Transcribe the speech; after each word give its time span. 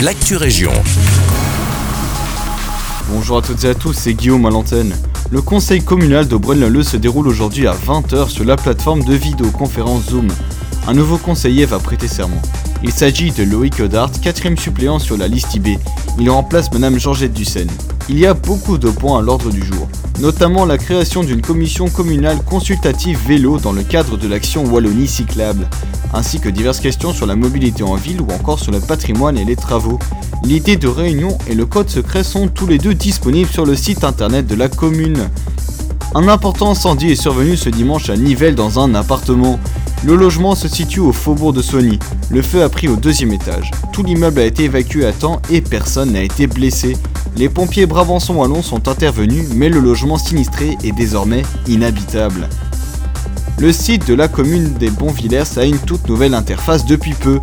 l'actu 0.00 0.36
région. 0.36 0.72
Bonjour 3.08 3.38
à 3.38 3.42
toutes 3.42 3.64
et 3.64 3.68
à 3.68 3.74
tous, 3.74 3.94
c'est 3.94 4.12
Guillaume 4.12 4.44
à 4.44 4.50
l'antenne. 4.50 4.94
Le 5.30 5.40
conseil 5.40 5.82
communal 5.82 6.28
de 6.28 6.36
Braine-l'Alleud 6.36 6.84
se 6.84 6.96
déroule 6.98 7.28
aujourd'hui 7.28 7.66
à 7.66 7.72
20h 7.72 8.28
sur 8.28 8.44
la 8.44 8.56
plateforme 8.56 9.02
de 9.04 9.14
vidéoconférence 9.14 10.10
Zoom. 10.10 10.28
Un 10.86 10.92
nouveau 10.92 11.16
conseiller 11.16 11.64
va 11.64 11.78
prêter 11.78 12.08
serment. 12.08 12.42
Il 12.82 12.92
s'agit 12.92 13.30
de 13.30 13.44
Loïc 13.44 13.80
Odart, 13.80 14.10
quatrième 14.20 14.58
suppléant 14.58 14.98
sur 14.98 15.16
la 15.16 15.28
liste 15.28 15.54
IB. 15.54 15.78
Il 16.18 16.28
remplace 16.30 16.70
Madame 16.72 16.98
Georgette 16.98 17.32
Dussen. 17.32 17.68
Il 18.08 18.20
y 18.20 18.26
a 18.26 18.34
beaucoup 18.34 18.78
de 18.78 18.88
points 18.88 19.18
à 19.18 19.22
l'ordre 19.22 19.50
du 19.50 19.64
jour, 19.64 19.88
notamment 20.20 20.64
la 20.64 20.78
création 20.78 21.24
d'une 21.24 21.42
commission 21.42 21.88
communale 21.88 22.38
consultative 22.44 23.18
vélo 23.26 23.58
dans 23.58 23.72
le 23.72 23.82
cadre 23.82 24.16
de 24.16 24.28
l'action 24.28 24.64
Wallonie 24.64 25.08
cyclable, 25.08 25.68
ainsi 26.14 26.38
que 26.38 26.48
diverses 26.48 26.78
questions 26.78 27.12
sur 27.12 27.26
la 27.26 27.34
mobilité 27.34 27.82
en 27.82 27.96
ville 27.96 28.20
ou 28.20 28.28
encore 28.32 28.60
sur 28.60 28.70
le 28.70 28.78
patrimoine 28.78 29.36
et 29.36 29.44
les 29.44 29.56
travaux. 29.56 29.98
L'idée 30.44 30.76
de 30.76 30.86
réunion 30.86 31.36
et 31.48 31.56
le 31.56 31.66
code 31.66 31.90
secret 31.90 32.22
sont 32.22 32.46
tous 32.46 32.68
les 32.68 32.78
deux 32.78 32.94
disponibles 32.94 33.50
sur 33.50 33.66
le 33.66 33.74
site 33.74 34.04
internet 34.04 34.46
de 34.46 34.54
la 34.54 34.68
commune. 34.68 35.28
Un 36.14 36.28
important 36.28 36.70
incendie 36.70 37.10
est 37.10 37.20
survenu 37.20 37.56
ce 37.56 37.70
dimanche 37.70 38.08
à 38.08 38.16
Nivelles 38.16 38.54
dans 38.54 38.78
un 38.78 38.94
appartement. 38.94 39.58
Le 40.04 40.14
logement 40.14 40.54
se 40.54 40.68
situe 40.68 41.00
au 41.00 41.12
faubourg 41.12 41.52
de 41.52 41.60
Soigny. 41.60 41.98
Le 42.30 42.40
feu 42.40 42.62
a 42.62 42.68
pris 42.68 42.86
au 42.86 42.94
deuxième 42.94 43.32
étage. 43.32 43.72
Tout 43.92 44.04
l'immeuble 44.04 44.38
a 44.38 44.44
été 44.44 44.64
évacué 44.64 45.04
à 45.04 45.12
temps 45.12 45.42
et 45.50 45.60
personne 45.60 46.12
n'a 46.12 46.22
été 46.22 46.46
blessé. 46.46 46.96
Les 47.38 47.50
pompiers 47.50 47.84
Brabançon 47.84 48.36
Wallon 48.36 48.62
sont 48.62 48.88
intervenus, 48.88 49.48
mais 49.54 49.68
le 49.68 49.78
logement 49.78 50.16
sinistré 50.16 50.78
est 50.82 50.92
désormais 50.92 51.42
inhabitable. 51.68 52.48
Le 53.58 53.72
site 53.72 54.08
de 54.08 54.14
la 54.14 54.26
commune 54.26 54.72
des 54.72 54.88
Bonvillers 54.88 55.58
a 55.58 55.64
une 55.66 55.78
toute 55.78 56.08
nouvelle 56.08 56.32
interface 56.32 56.86
depuis 56.86 57.12
peu. 57.12 57.38